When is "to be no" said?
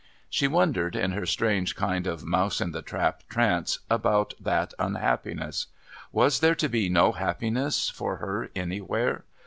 6.55-7.11